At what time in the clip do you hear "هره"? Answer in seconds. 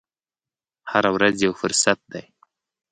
0.91-1.09